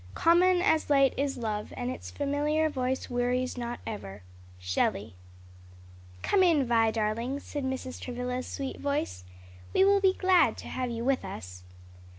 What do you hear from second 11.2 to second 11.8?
us."